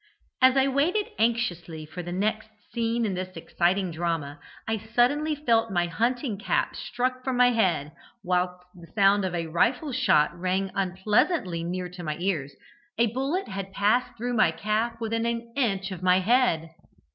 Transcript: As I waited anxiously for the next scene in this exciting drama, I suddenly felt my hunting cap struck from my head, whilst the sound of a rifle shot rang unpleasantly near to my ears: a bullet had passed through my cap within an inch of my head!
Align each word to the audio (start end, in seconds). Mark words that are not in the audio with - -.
As 0.41 0.57
I 0.57 0.67
waited 0.67 1.09
anxiously 1.19 1.85
for 1.85 2.01
the 2.01 2.11
next 2.11 2.49
scene 2.73 3.05
in 3.05 3.13
this 3.13 3.37
exciting 3.37 3.91
drama, 3.91 4.39
I 4.67 4.79
suddenly 4.79 5.35
felt 5.35 5.69
my 5.71 5.85
hunting 5.85 6.39
cap 6.39 6.75
struck 6.75 7.23
from 7.23 7.37
my 7.37 7.51
head, 7.51 7.91
whilst 8.23 8.65
the 8.73 8.91
sound 8.95 9.25
of 9.25 9.35
a 9.35 9.45
rifle 9.45 9.91
shot 9.91 10.35
rang 10.35 10.71
unpleasantly 10.73 11.63
near 11.63 11.87
to 11.89 12.01
my 12.01 12.17
ears: 12.17 12.55
a 12.97 13.13
bullet 13.13 13.47
had 13.49 13.73
passed 13.73 14.17
through 14.17 14.33
my 14.33 14.49
cap 14.49 14.99
within 14.99 15.27
an 15.27 15.53
inch 15.55 15.91
of 15.91 16.01
my 16.01 16.17
head! 16.19 16.71